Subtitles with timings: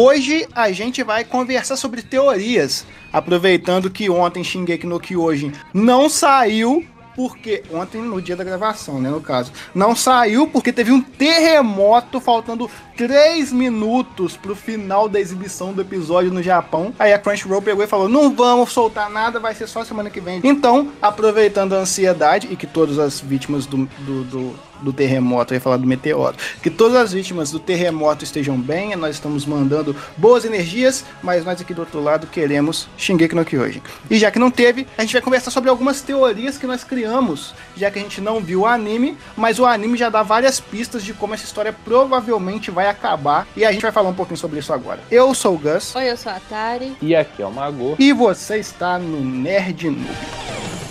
[0.00, 6.86] Hoje a gente vai conversar sobre teorias, aproveitando que ontem Shingeki no Kyojin não saiu
[7.18, 12.20] porque ontem no dia da gravação, né, no caso, não saiu porque teve um terremoto
[12.20, 16.94] faltando 3 minutos pro final da exibição do episódio no Japão.
[16.96, 20.20] Aí a Crunchyroll pegou e falou: "Não vamos soltar nada, vai ser só semana que
[20.20, 20.40] vem".
[20.44, 25.56] Então, aproveitando a ansiedade e que todas as vítimas do, do, do do terremoto, eu
[25.56, 26.36] ia falar do meteoro.
[26.62, 31.60] Que todas as vítimas do terremoto estejam bem, nós estamos mandando boas energias, mas nós
[31.60, 33.82] aqui do outro lado queremos Shingeki no Kyojin.
[34.10, 37.54] E já que não teve, a gente vai conversar sobre algumas teorias que nós criamos,
[37.76, 41.02] já que a gente não viu o anime, mas o anime já dá várias pistas
[41.02, 44.58] de como essa história provavelmente vai acabar, e a gente vai falar um pouquinho sobre
[44.58, 45.00] isso agora.
[45.10, 45.94] Eu sou o Gus.
[45.94, 46.96] Oi, eu sou a Tari.
[47.00, 47.96] E aqui é o Mago.
[47.98, 50.87] E você está no Nerd Noob.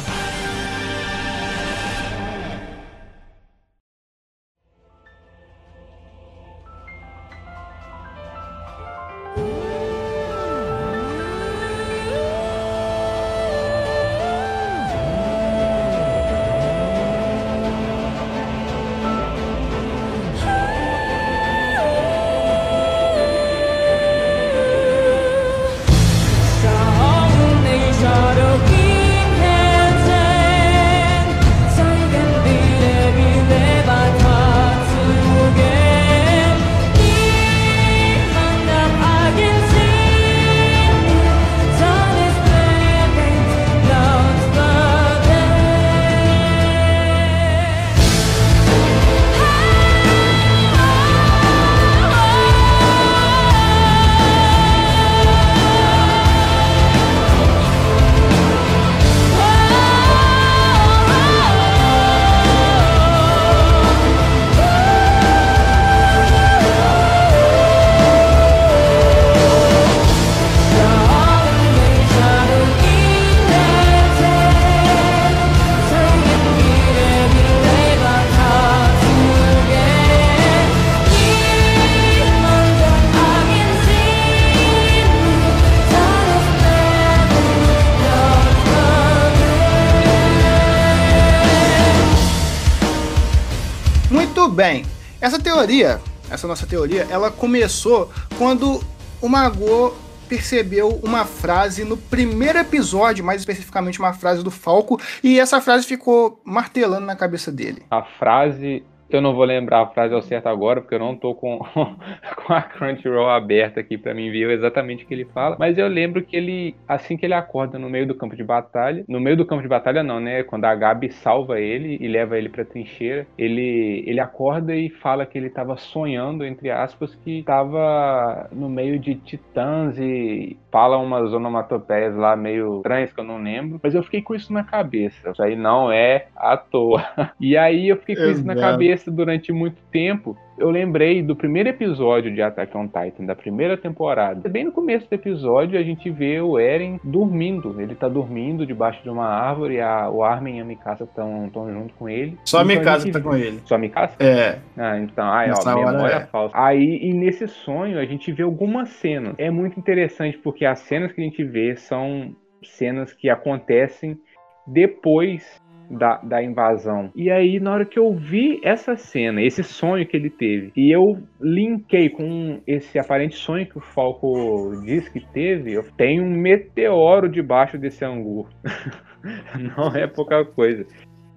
[94.58, 94.84] Bem.
[95.22, 96.02] Essa teoria,
[96.32, 98.84] essa nossa teoria, ela começou quando
[99.22, 99.94] o Magô
[100.28, 105.86] percebeu uma frase no primeiro episódio, mais especificamente uma frase do Falco, e essa frase
[105.86, 107.84] ficou martelando na cabeça dele.
[107.92, 111.34] A frase eu não vou lembrar a frase ao certo agora, porque eu não tô
[111.34, 111.60] com,
[112.36, 115.56] com a Crunchyroll aberta aqui para mim ver exatamente o que ele fala.
[115.60, 119.04] Mas eu lembro que ele, assim que ele acorda no meio do campo de batalha,
[119.08, 120.44] no meio do campo de batalha não, né?
[120.44, 125.26] Quando a Gabi salva ele e leva ele pra trincheira, ele, ele acorda e fala
[125.26, 131.34] que ele tava sonhando, entre aspas, que tava no meio de titãs e fala umas
[131.34, 133.80] onomatopeias lá meio estranhas que eu não lembro.
[133.82, 135.30] Mas eu fiquei com isso na cabeça.
[135.30, 137.06] Isso aí não é à toa.
[137.40, 140.36] E aí eu fiquei com isso na cabeça cabeça durante muito tempo.
[140.58, 144.50] Eu lembrei do primeiro episódio de Attack on Titan, da primeira temporada.
[144.50, 147.80] Bem no começo do episódio, a gente vê o Eren dormindo.
[147.80, 151.94] Ele tá dormindo debaixo de uma árvore, a, o Armin e a Mikasa estão junto
[151.94, 152.38] com ele.
[152.44, 153.14] Só então, a Mikasa gente...
[153.14, 153.60] tá com ele.
[153.66, 154.16] Só a Mikasa?
[154.20, 154.58] É.
[154.76, 156.26] Ah, então, ai, ó, memória é.
[156.26, 156.58] falsa.
[156.58, 159.36] Aí, e nesse sonho, a gente vê algumas cenas.
[159.38, 164.18] É muito interessante, porque as cenas que a gente vê são cenas que acontecem
[164.66, 167.12] depois da, da invasão.
[167.16, 170.92] E aí, na hora que eu vi essa cena, esse sonho que ele teve, e
[170.92, 176.30] eu linkei com esse aparente sonho que o Falco disse que teve, eu tenho um
[176.30, 178.48] meteoro debaixo desse angu.
[179.78, 180.86] Não é pouca coisa.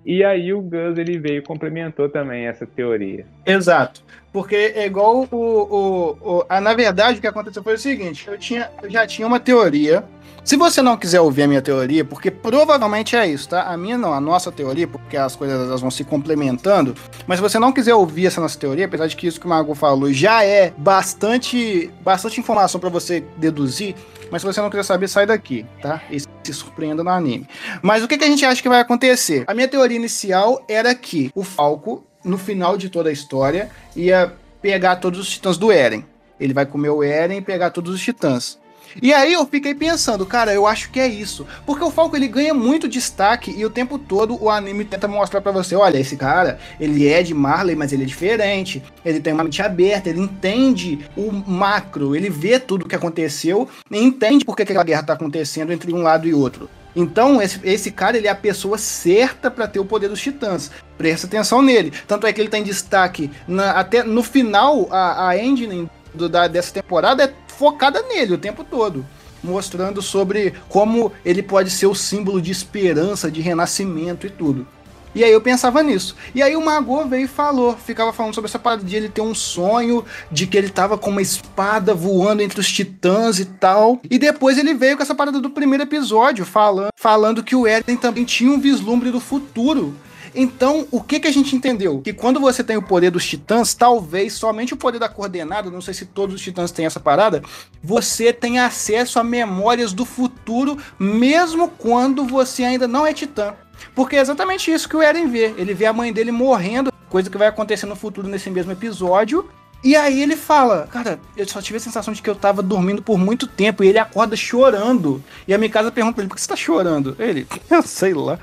[0.04, 3.26] E aí o Gus ele veio e complementou também essa teoria.
[3.44, 4.02] Exato.
[4.32, 8.28] Porque é igual o, o, o a, na verdade o que aconteceu foi o seguinte,
[8.28, 10.04] eu tinha eu já tinha uma teoria.
[10.42, 13.64] Se você não quiser ouvir a minha teoria, porque provavelmente é isso, tá?
[13.64, 16.94] A minha não, a nossa teoria, porque as coisas elas vão se complementando.
[17.26, 19.48] Mas se você não quiser ouvir essa nossa teoria, apesar de que isso que o
[19.50, 23.94] Mago falou já é bastante, bastante informação para você deduzir,
[24.30, 26.02] mas se você não quiser saber, sai daqui, tá?
[26.10, 27.48] E se surpreenda no anime.
[27.82, 29.44] Mas o que, que a gente acha que vai acontecer?
[29.46, 34.32] A minha teoria inicial era que o Falco, no final de toda a história, ia
[34.62, 36.04] pegar todos os titãs do Eren.
[36.38, 38.59] Ele vai comer o Eren e pegar todos os titãs.
[39.02, 41.46] E aí eu fiquei pensando, cara, eu acho que é isso.
[41.64, 45.40] Porque o Falco ele ganha muito destaque e o tempo todo o anime tenta mostrar
[45.40, 48.82] para você, olha, esse cara, ele é de Marley, mas ele é diferente.
[49.04, 53.68] Ele tem uma mente aberta, ele entende o macro, ele vê tudo o que aconteceu
[53.90, 56.68] e entende por que aquela guerra tá acontecendo entre um lado e outro.
[56.94, 60.70] Então, esse, esse cara ele é a pessoa certa para ter o poder dos titãs.
[60.98, 61.92] Presta atenção nele.
[62.06, 66.48] Tanto é que ele tem destaque na, até no final, a, a engine do, da,
[66.48, 69.04] dessa temporada é focada nele o tempo todo.
[69.44, 74.66] Mostrando sobre como ele pode ser o símbolo de esperança, de renascimento e tudo.
[75.14, 76.16] E aí eu pensava nisso.
[76.34, 79.20] E aí o Mago veio e falou, ficava falando sobre essa parada de ele ter
[79.20, 84.00] um sonho, de que ele tava com uma espada voando entre os titãs e tal.
[84.08, 87.96] E depois ele veio com essa parada do primeiro episódio, falando, falando que o Eren
[87.96, 89.94] também tinha um vislumbre do futuro.
[90.34, 92.00] Então, o que, que a gente entendeu?
[92.00, 95.80] Que quando você tem o poder dos titãs, talvez somente o poder da coordenada, não
[95.80, 97.42] sei se todos os titãs têm essa parada,
[97.82, 103.54] você tem acesso a memórias do futuro, mesmo quando você ainda não é titã.
[103.94, 105.54] Porque é exatamente isso que o Eren vê.
[105.56, 109.48] Ele vê a mãe dele morrendo, coisa que vai acontecer no futuro nesse mesmo episódio.
[109.82, 113.00] E aí ele fala, cara, eu só tive a sensação de que eu tava dormindo
[113.00, 113.82] por muito tempo.
[113.82, 115.22] E ele acorda chorando.
[115.48, 117.16] E a minha casa pergunta pra ele, por que você tá chorando?
[117.18, 118.38] Ele, eu sei lá.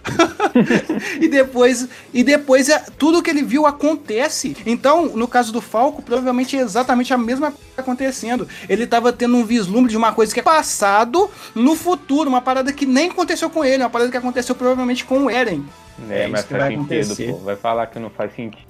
[1.22, 4.58] e depois, e depois é, tudo que ele viu acontece.
[4.66, 8.48] Então, no caso do Falco, provavelmente é exatamente a mesma coisa acontecendo.
[8.68, 12.74] Ele tava tendo um vislumbre de uma coisa que é passado no futuro, uma parada
[12.74, 15.64] que nem aconteceu com ele, uma parada que aconteceu provavelmente com o Eren.
[16.10, 17.38] É, é mas faz sentido, pô.
[17.44, 18.66] Vai falar que não faz sentido.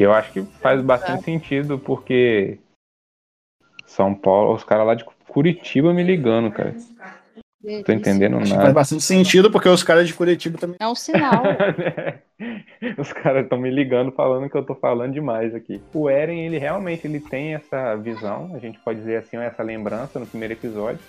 [0.00, 2.58] Eu acho que faz bastante sentido, porque
[3.84, 6.74] São Paulo, os caras lá de Curitiba me ligando, cara.
[7.62, 8.62] Não tô entendendo nada.
[8.62, 10.76] Faz bastante sentido, porque os caras de Curitiba também.
[10.78, 11.42] É um sinal.
[12.96, 15.82] os caras estão me ligando falando que eu tô falando demais aqui.
[15.92, 20.20] O Eren, ele realmente ele tem essa visão, a gente pode dizer assim, essa lembrança
[20.20, 21.00] no primeiro episódio.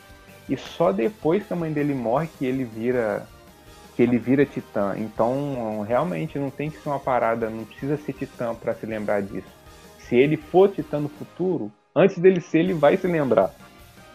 [0.50, 3.28] E só depois que a mãe dele morre que ele vira
[4.00, 4.96] que ele vira titã.
[4.98, 9.22] Então, realmente não tem que ser uma parada, não precisa ser titã para se lembrar
[9.22, 9.54] disso.
[9.98, 13.54] Se ele for titã no futuro, antes dele ser, ele vai se lembrar.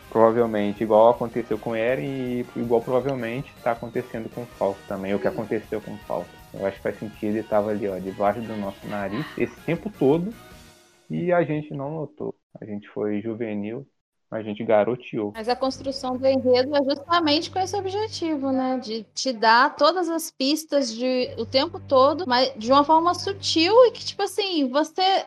[0.09, 5.19] Provavelmente, igual aconteceu com Eren e igual provavelmente está acontecendo com o Falco também, o
[5.19, 6.31] que aconteceu com o Falco.
[6.55, 9.93] Eu acho que faz sentido, ele estava ali, ó, debaixo do nosso nariz esse tempo
[9.99, 10.33] todo
[11.11, 12.35] e a gente não notou.
[12.59, 13.87] A gente foi juvenil,
[14.37, 15.33] a gente garoteou.
[15.35, 18.79] Mas a construção do enredo é justamente com esse objetivo, né?
[18.83, 23.73] De te dar todas as pistas de o tempo todo, mas de uma forma sutil
[23.87, 25.25] e que, tipo assim, você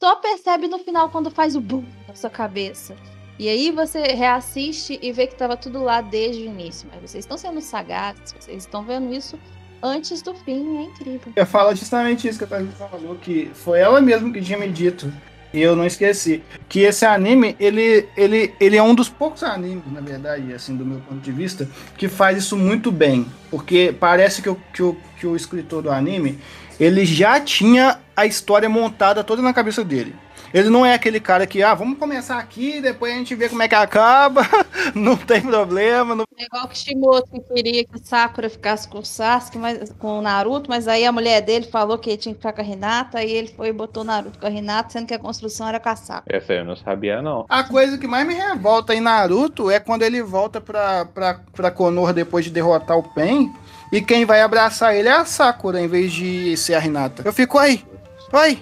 [0.00, 2.94] só percebe no final quando faz o boom na sua cabeça.
[3.38, 6.88] E aí você reassiste e vê que estava tudo lá desde o início.
[6.92, 9.38] Mas vocês estão sendo sagazes, vocês estão vendo isso
[9.82, 11.32] antes do fim, é incrível.
[11.34, 14.68] Eu falo justamente isso que a Thaís falou, que foi ela mesma que tinha me
[14.68, 15.12] dito
[15.54, 16.42] e eu não esqueci.
[16.68, 20.84] Que esse anime, ele, ele, ele é um dos poucos animes, na verdade, assim, do
[20.84, 23.24] meu ponto de vista, que faz isso muito bem.
[23.52, 26.40] Porque parece que o, que o, que o escritor do anime,
[26.78, 30.12] ele já tinha a história montada toda na cabeça dele.
[30.54, 33.60] Ele não é aquele cara que, ah, vamos começar aqui, depois a gente vê como
[33.60, 34.42] é que acaba,
[34.94, 36.14] não tem problema.
[36.14, 36.24] Não...
[36.38, 40.22] É igual que Shimoto que queria que Sakura ficasse com o Sasuke, mas, com o
[40.22, 43.18] Naruto, mas aí a mulher dele falou que ele tinha que ficar com a Renata,
[43.18, 45.88] aí ele foi e botou Naruto com a Renata, sendo que a construção era com
[45.88, 46.36] a Sakura.
[46.36, 47.44] Essa eu não sabia, não.
[47.48, 51.70] A coisa que mais me revolta em Naruto é quando ele volta pra, pra, pra
[51.72, 53.52] Konoha depois de derrotar o Pen,
[53.90, 57.22] e quem vai abraçar ele é a Sakura, em vez de ser a Renata.
[57.24, 57.84] Eu fico aí,
[58.32, 58.58] oi,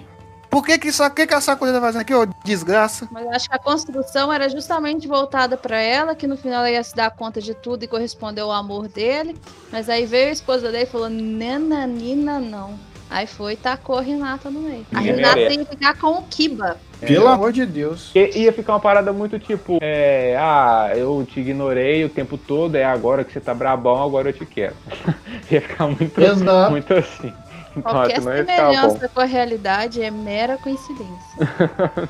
[0.53, 3.09] por que que, isso, que, que a Sakura tá fazendo aqui, ô desgraça?
[3.11, 6.83] Mas acho que a construção era justamente voltada para ela, que no final ela ia
[6.83, 9.35] se dar conta de tudo e corresponder ao amor dele.
[9.71, 12.77] Mas aí veio a esposa dele e falou: Nananina, não.
[13.09, 14.85] Aí foi e tacou a Renata no meio.
[14.93, 16.77] A Renata ia ficar com o Kiba.
[17.01, 17.07] É.
[17.07, 18.11] Pelo amor de Deus.
[18.13, 22.83] Ia ficar uma parada muito tipo, é, ah, eu te ignorei o tempo todo, é
[22.83, 24.75] agora que você tá brabão, agora eu te quero.
[25.49, 26.13] ia ficar muito,
[26.69, 27.33] muito assim.
[27.81, 31.37] Qualquer semelhança com a realidade é mera coincidência.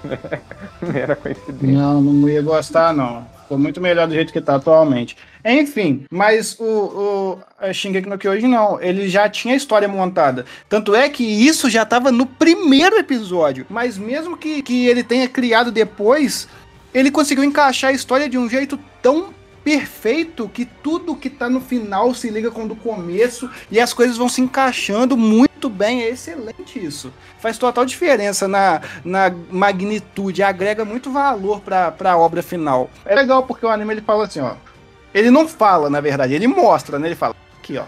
[0.82, 1.78] mera coincidência.
[1.78, 3.26] Não, não ia gostar, não.
[3.44, 5.16] Ficou muito melhor do jeito que tá atualmente.
[5.46, 10.46] Enfim, mas o, o Shingeki no Kyojin não, ele já tinha a história montada.
[10.68, 13.66] Tanto é que isso já tava no primeiro episódio.
[13.70, 16.48] Mas mesmo que, que ele tenha criado depois,
[16.94, 21.62] ele conseguiu encaixar a história de um jeito tão perfeito que tudo que tá no
[21.62, 26.04] final se liga com o do começo e as coisas vão se encaixando muito bem.
[26.04, 27.14] É excelente isso.
[27.40, 32.90] Faz total diferença na, na magnitude, agrega muito valor pra, pra obra final.
[33.06, 34.56] É legal porque o anime ele fala assim, ó.
[35.14, 37.08] Ele não fala, na verdade, ele mostra, né?
[37.08, 37.86] Ele fala, aqui, ó.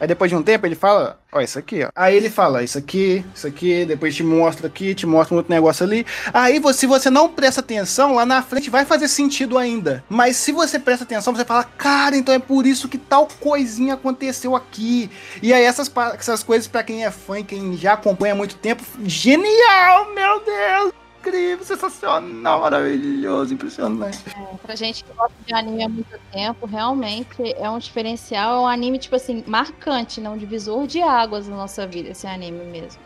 [0.00, 1.90] Aí depois de um tempo ele fala, ó, isso aqui, ó.
[1.94, 5.52] Aí ele fala, isso aqui, isso aqui, depois te mostra aqui, te mostra um outro
[5.52, 6.06] negócio ali.
[6.32, 10.02] Aí você, se você não presta atenção, lá na frente vai fazer sentido ainda.
[10.08, 13.94] Mas se você presta atenção, você fala, cara, então é por isso que tal coisinha
[13.94, 15.10] aconteceu aqui.
[15.42, 18.56] E aí essas, essas coisas, para quem é fã e quem já acompanha há muito
[18.56, 20.99] tempo, genial, meu Deus!
[21.20, 24.18] Incrível, sensacional, maravilhoso, impressionante.
[24.28, 28.60] É, pra gente que gosta de anime há muito tempo, realmente é um diferencial, é
[28.60, 30.30] um anime, tipo assim, marcante, né?
[30.30, 33.00] Um divisor de águas na nossa vida, esse anime mesmo.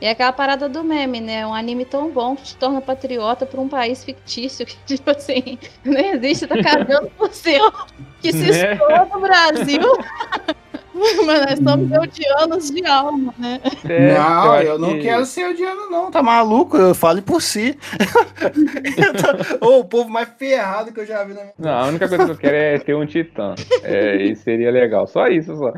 [0.00, 1.46] E é aquela parada do meme, né?
[1.46, 5.58] Um anime tão bom que te torna patriota por um país fictício que, tipo assim,
[5.84, 7.72] não existe, tá cagando por céu,
[8.20, 8.78] que se né?
[9.12, 9.82] no Brasil.
[11.26, 13.60] Mas nós somos eudianos de alma, né?
[13.88, 15.00] É, não, eu, eu não que...
[15.00, 16.10] quero ser eudiano, não.
[16.10, 16.76] Tá maluco?
[16.76, 17.76] Eu falo por si.
[19.60, 22.08] Ou oh, o povo mais ferrado que eu já vi na minha Não, a única
[22.08, 23.54] coisa que eu quero é ter um titã.
[23.82, 25.06] É, e seria legal.
[25.06, 25.72] Só isso, só.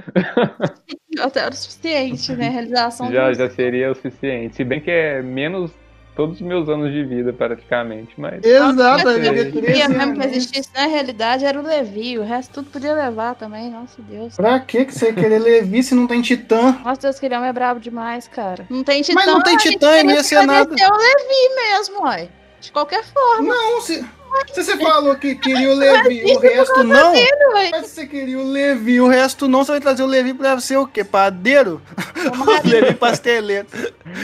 [1.20, 2.48] Até era o suficiente, né?
[2.48, 3.12] A realização.
[3.12, 4.56] Já, já seria o suficiente.
[4.56, 5.70] Se bem que é menos
[6.14, 8.12] todos os meus anos de vida, praticamente.
[8.16, 8.44] Mas...
[8.44, 12.94] Exato, eu queria mesmo que existisse na realidade era o Levi, o resto tudo podia
[12.94, 14.36] levar também, nossa Deus.
[14.36, 16.78] Pra que que você querer Levi se não tem Titã?
[16.84, 18.66] Nossa Deus, aquele homem é brabo demais, cara.
[18.68, 19.14] Não tem Titã.
[19.14, 20.74] Mas não tem Titã e não ia ser nada.
[20.78, 22.28] É o Levi mesmo, uai.
[22.62, 23.48] De qualquer forma.
[23.48, 24.04] Não, se...
[24.50, 27.12] Se você falou que queria o Levi, o resto não.
[27.52, 30.58] mas se você queria o Levi, o resto não, você vai trazer o Levi pra
[30.58, 31.04] ser o quê?
[31.04, 31.82] Padeiro?
[32.16, 33.66] o Levi pasteleiro.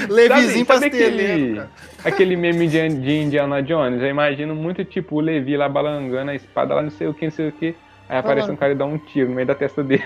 [0.09, 1.69] Levizinho sabe, sabe pasteleiro.
[1.99, 6.31] Aquele, aquele meme de, de Indiana Jones, eu imagino muito tipo o Levi lá balangando
[6.31, 7.77] a espada lá, não sei o que, não sei o que.
[8.09, 10.05] Aí aparece um cara e dá um tiro no meio da testa dele.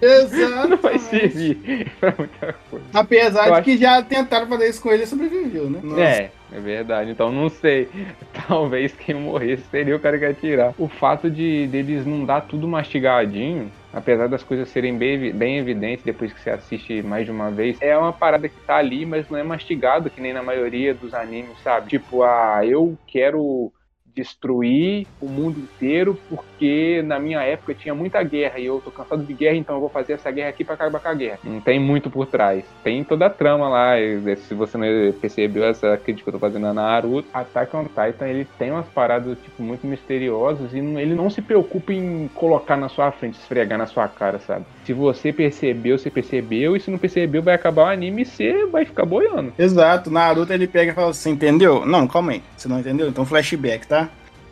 [0.00, 0.68] Exato.
[0.68, 2.86] Não vai servir pra muita coisa.
[2.94, 5.80] Apesar Eu de que já tentaram fazer isso com ele e sobreviveu, né?
[5.82, 6.00] Nossa.
[6.00, 7.10] É, é verdade.
[7.10, 7.88] Então não sei.
[8.46, 10.74] Talvez quem morresse seria o cara que ia tirar.
[10.78, 16.04] O fato de deles não dar tudo mastigadinho, apesar das coisas serem bem, bem evidentes
[16.04, 19.28] depois que você assiste mais de uma vez, é uma parada que tá ali, mas
[19.28, 21.88] não é mastigado que nem na maioria dos animes, sabe?
[21.88, 23.72] Tipo, ah, eu quero
[24.14, 29.22] destruir o mundo inteiro porque na minha época tinha muita guerra e eu tô cansado
[29.22, 31.38] de guerra, então eu vou fazer essa guerra aqui para acabar com a guerra.
[31.44, 32.64] Não tem muito por trás.
[32.82, 33.94] Tem toda a trama lá,
[34.36, 38.26] se você não percebeu essa crítica que eu tô fazendo na Naruto, Attack on Titan,
[38.26, 42.88] ele tem umas paradas tipo muito misteriosas e ele não se preocupa em colocar na
[42.88, 44.64] sua frente, esfregar na sua cara, sabe?
[44.84, 48.66] Se você percebeu, você percebeu, e se não percebeu, vai acabar o anime e você
[48.66, 49.52] vai ficar boiando.
[49.58, 51.84] Exato, Naruto ele pega e fala assim, entendeu?
[51.84, 53.08] Não, calma aí, você não entendeu?
[53.08, 54.03] Então flashback, tá?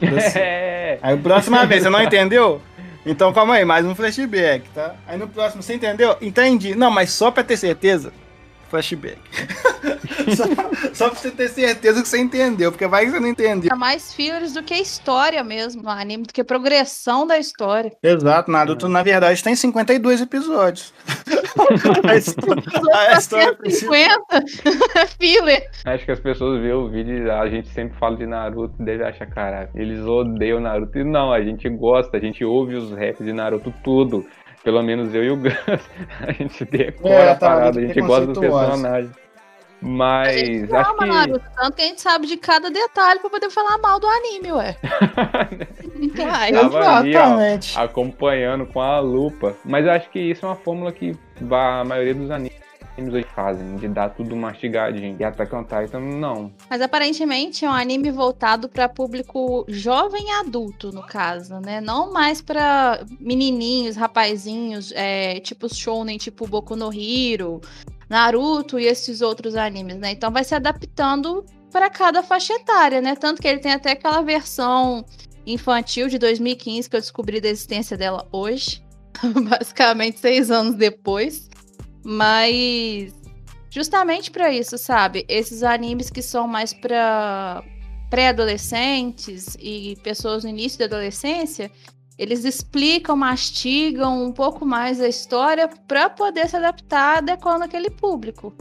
[0.35, 0.99] É.
[1.01, 2.61] Aí próxima vez, você não entendeu?
[3.05, 4.95] Então calma aí, mais um flashback, tá?
[5.07, 6.17] Aí no próximo, você entendeu?
[6.21, 6.75] Entendi.
[6.75, 8.13] Não, mas só pra ter certeza,
[8.71, 9.19] flashback.
[10.37, 10.45] só,
[10.95, 13.71] só pra você ter certeza que você entendeu, porque vai que você não entendeu.
[13.73, 17.93] É mais fillers do que história mesmo no anime, do que progressão da história.
[18.03, 20.93] Exato, Naruto, na verdade, tem 52 episódios.
[22.09, 22.63] a história,
[22.95, 24.45] a história 50
[25.19, 25.63] filler.
[25.85, 29.05] Acho que as pessoas veem o vídeo a gente sempre fala de Naruto e deve
[29.05, 30.99] achar, cara, eles odeiam Naruto.
[30.99, 34.25] E não, a gente gosta, a gente ouve os raps de Naruto tudo.
[34.65, 35.53] Pelo menos eu e o Gus,
[36.21, 39.11] a gente decora é, a tá, parada, a gente gosta dos personagens.
[39.81, 41.07] Mas a gente acho ama, que...
[41.07, 44.53] Naruto, tanto que a gente sabe de cada detalhe pra poder falar mal do anime,
[44.53, 44.77] ué.
[46.15, 46.51] Vai.
[46.51, 47.17] Exatamente.
[47.17, 49.57] Ali, ó, acompanhando com a lupa.
[49.65, 51.13] Mas eu acho que isso é uma fórmula que
[51.51, 52.63] a maioria dos animes
[52.99, 55.17] hoje fazem, de dar tudo mastigadinho.
[55.19, 56.53] E Attack on Titan, não.
[56.69, 61.81] Mas aparentemente é um anime voltado para público jovem e adulto, no caso, né?
[61.81, 67.61] Não mais para menininhos, rapazinhos, é, tipo shounen, tipo Boku no Hero,
[68.09, 70.13] Naruto e esses outros animes, né?
[70.13, 73.17] Então vai se adaptando para cada faixa etária, né?
[73.17, 75.05] Tanto que ele tem até aquela versão
[75.47, 78.83] infantil de 2015 que eu descobri da existência dela hoje,
[79.49, 81.49] basicamente seis anos depois.
[82.05, 83.15] Mas
[83.71, 85.25] justamente para isso, sabe?
[85.29, 87.65] Esses animes que são mais para
[88.11, 91.71] pré-adolescentes e pessoas no início da adolescência,
[92.19, 98.55] eles explicam, mastigam um pouco mais a história para poder se adaptar adequando aquele público.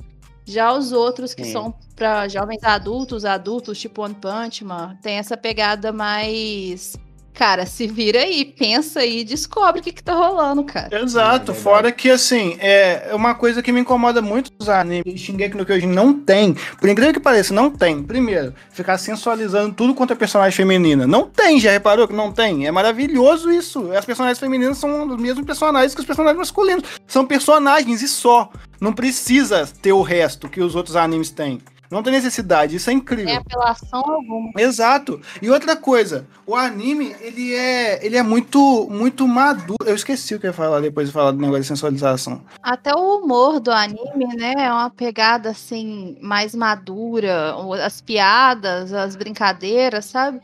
[0.46, 1.52] Já os outros que Sim.
[1.52, 6.96] são para jovens adultos, adultos, tipo One Punch Man, tem essa pegada mais
[7.34, 11.02] cara, se vira aí, pensa aí, descobre o que, que tá rolando, cara.
[11.02, 15.58] Exato, é fora que assim, é uma coisa que me incomoda muito os animes, Shingeki
[15.58, 18.04] no Kyojin não tem, por incrível que pareça, não tem.
[18.04, 21.08] Primeiro, ficar sensualizando tudo quanto é personagem feminina.
[21.08, 22.68] Não tem, já reparou que não tem?
[22.68, 23.92] É maravilhoso isso.
[23.92, 26.84] As personagens femininas são os mesmos personagens que os personagens masculinos.
[27.08, 28.52] São personagens e só.
[28.80, 31.60] Não precisa ter o resto que os outros animes têm.
[31.92, 33.26] Não tem necessidade, isso é incrível.
[33.26, 34.52] Tem apelação alguma.
[34.58, 35.22] Exato.
[35.42, 39.76] E outra coisa, o anime, ele é, ele é muito, muito maduro.
[39.86, 42.42] Eu esqueci o que eu ia falar depois de falar do negócio de sensualização.
[42.64, 49.18] Até o humor do anime, né, é uma pegada assim mais madura, as piadas, as
[49.18, 50.40] brincadeiras, sabe?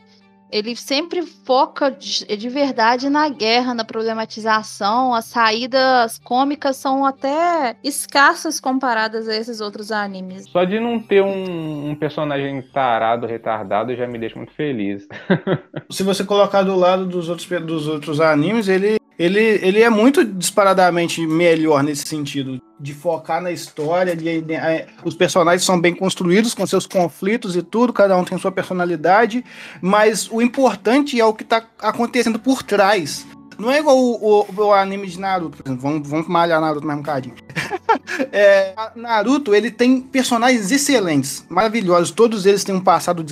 [0.50, 5.14] Ele sempre foca de, de, verdade na guerra, na problematização.
[5.14, 10.48] As saídas cômicas são até escassas comparadas a esses outros animes.
[10.48, 15.06] Só de não ter um, um personagem tarado, retardado, já me deixa muito feliz.
[15.90, 20.24] Se você colocar do lado dos outros, dos outros animes, ele ele, ele é muito
[20.24, 25.94] disparadamente melhor nesse sentido, de focar na história, de, de, de, os personagens são bem
[25.94, 29.44] construídos com seus conflitos e tudo, cada um tem sua personalidade,
[29.82, 33.26] mas o importante é o que está acontecendo por trás.
[33.58, 36.86] Não é igual o, o, o anime de Naruto, por exemplo, vamos, vamos malhar Naruto
[36.86, 37.34] mais um bocadinho.
[38.30, 43.24] é, Naruto, ele tem personagens excelentes, maravilhosos, todos eles têm um passado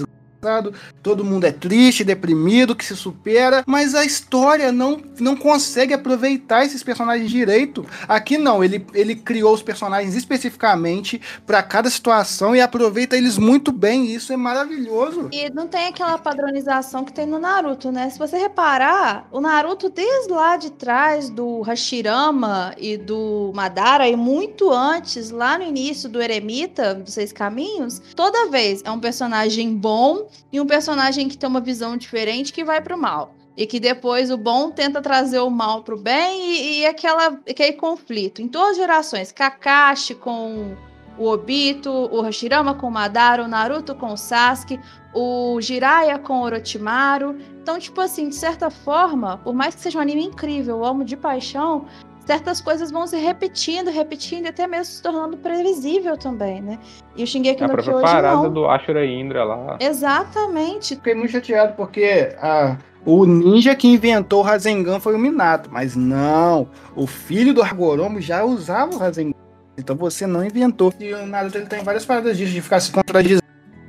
[1.03, 6.65] todo mundo é triste, deprimido, que se supera, mas a história não, não consegue aproveitar
[6.65, 7.85] esses personagens direito.
[8.09, 13.73] Aqui não, ele, ele criou os personagens especificamente para cada situação e aproveita eles muito
[13.73, 15.29] bem, e isso é maravilhoso.
[15.33, 18.09] E não tem aquela padronização que tem no Naruto, né?
[18.11, 24.17] Se você reparar, o Naruto desde lá de trás do Hashirama e do Madara e
[24.17, 29.75] muito antes, lá no início do Eremita, dos Seis Caminhos, toda vez é um personagem
[29.75, 33.35] bom e um personagem que tem uma visão diferente que vai pro mal.
[33.57, 37.73] E que depois o bom tenta trazer o mal pro bem e, e aquela, aquele
[37.73, 38.43] conflito.
[38.43, 40.77] Em todas as gerações, Kakashi com
[41.19, 44.79] o Obito, o Hashirama com o Madara, o Naruto com o Sasuke,
[45.15, 47.37] o Jiraiya com o Orochimaru.
[47.63, 51.05] Então, tipo assim, de certa forma, por mais que seja um anime incrível, eu amo
[51.05, 51.87] de paixão,
[52.27, 56.79] certas coisas vão se repetindo, repetindo, e até mesmo se tornando previsível também, né?
[57.17, 58.53] E o Shingeki é no Kyojin parada não.
[58.53, 59.79] do Ashura Indra lá.
[59.81, 60.97] Exatamente.
[60.97, 65.95] Fiquei muito chateado porque a, o ninja que inventou o Rasengan foi o Minato, mas
[65.95, 69.33] não, o filho do Hagoromo já usava o Rasengan.
[69.79, 70.93] Então você não inventou.
[70.99, 73.45] E o Naruto ele tem várias paradas disso, de ficar se contradizendo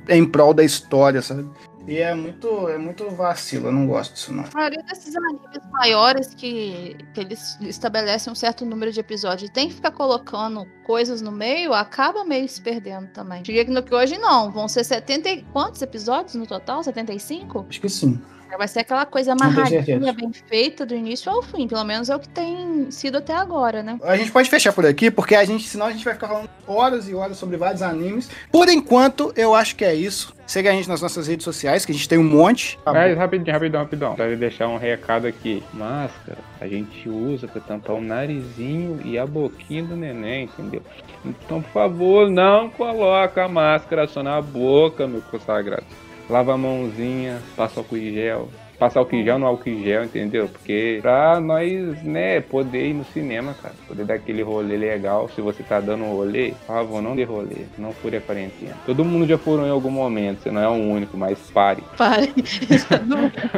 [0.08, 1.46] em prol da história, sabe?
[1.88, 4.44] E é muito, é muito vacilo, eu não gosto disso, não.
[4.44, 5.40] A maioria desses animes
[5.70, 10.66] maiores que, que eles estabelecem um certo número de episódios e tem que ficar colocando
[10.84, 13.42] coisas no meio, acaba meio se perdendo também.
[13.42, 16.84] Cheguei no que hoje não, vão ser 70 e quantos episódios no total?
[16.84, 17.64] 75?
[17.66, 18.20] Acho que sim.
[18.56, 21.68] Vai ser aquela coisa amarradinha, bem feita do início ao fim.
[21.68, 23.98] Pelo menos é o que tem sido até agora, né?
[24.02, 26.48] A gente pode fechar por aqui, porque a gente, senão a gente vai ficar falando
[26.66, 28.30] horas e horas sobre vários animes.
[28.50, 30.34] Por enquanto, eu acho que é isso.
[30.46, 32.78] Segue a gente nas nossas redes sociais, que a gente tem um monte.
[32.82, 34.14] Tá Mas rapidinho, rapidão, rapidão.
[34.14, 35.62] Pra deixar um recado aqui.
[35.74, 40.82] Máscara, a gente usa pra tampar o narizinho e a boquinha do neném, entendeu?
[41.22, 45.84] Então, por favor, não coloca a máscara só na boca, meu consagrado
[46.28, 50.04] lava a mãozinha, passa álcool em gel, passar álcool em gel no álcool em gel,
[50.04, 50.48] entendeu?
[50.48, 55.40] Porque pra nós, né, poder ir no cinema, cara, poder dar aquele rolê legal, se
[55.40, 58.76] você tá dando um rolê, por favor, não dê rolê, não fure a quarentena.
[58.86, 61.82] Todo mundo já furou em algum momento, você não é o único, mas pare.
[61.96, 62.32] Pare.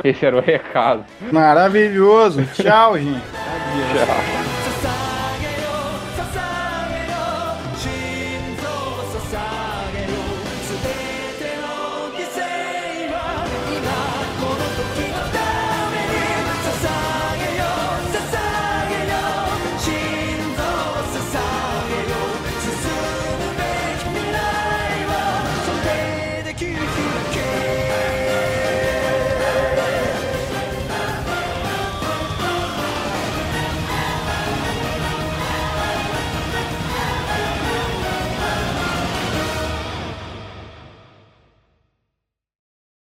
[0.03, 1.05] É Esse era o recado.
[1.33, 2.45] Maravilhoso.
[2.55, 3.21] Tchau, gente.
[3.21, 4.07] Tchau.
[4.07, 4.51] Tchau.